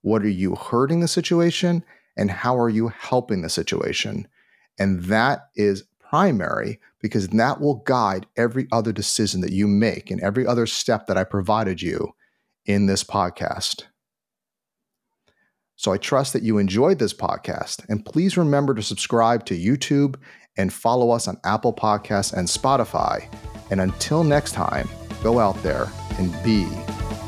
What 0.00 0.22
are 0.22 0.30
you 0.30 0.54
hurting 0.54 1.00
the 1.00 1.06
situation? 1.06 1.84
And 2.16 2.30
how 2.30 2.58
are 2.58 2.70
you 2.70 2.88
helping 2.88 3.42
the 3.42 3.50
situation? 3.50 4.26
And 4.78 5.04
that 5.04 5.50
is 5.54 5.84
primary 6.00 6.80
because 7.02 7.28
that 7.28 7.60
will 7.60 7.82
guide 7.84 8.24
every 8.38 8.68
other 8.72 8.90
decision 8.90 9.42
that 9.42 9.52
you 9.52 9.68
make 9.68 10.10
and 10.10 10.18
every 10.22 10.46
other 10.46 10.64
step 10.64 11.06
that 11.08 11.18
I 11.18 11.24
provided 11.24 11.82
you 11.82 12.14
in 12.64 12.86
this 12.86 13.04
podcast. 13.04 13.82
So 15.76 15.92
I 15.92 15.98
trust 15.98 16.32
that 16.32 16.42
you 16.42 16.56
enjoyed 16.56 16.98
this 16.98 17.12
podcast. 17.12 17.86
And 17.90 18.02
please 18.02 18.38
remember 18.38 18.72
to 18.72 18.82
subscribe 18.82 19.44
to 19.44 19.58
YouTube 19.58 20.16
and 20.56 20.72
follow 20.72 21.10
us 21.10 21.28
on 21.28 21.38
Apple 21.44 21.72
Podcasts 21.72 22.32
and 22.32 22.48
Spotify. 22.48 23.28
And 23.70 23.80
until 23.80 24.24
next 24.24 24.52
time, 24.52 24.88
go 25.22 25.38
out 25.38 25.62
there 25.62 25.88
and 26.18 26.32
be 26.42 26.66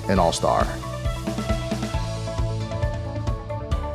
an 0.08 0.18
all 0.18 0.32
star. 0.32 0.66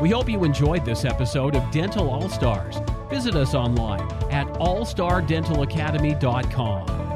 We 0.01 0.09
hope 0.09 0.29
you 0.29 0.43
enjoyed 0.43 0.83
this 0.83 1.05
episode 1.05 1.55
of 1.55 1.71
Dental 1.71 2.09
All 2.09 2.27
Stars. 2.27 2.81
Visit 3.09 3.35
us 3.35 3.53
online 3.53 4.11
at 4.31 4.47
allstardentalacademy.com. 4.53 7.11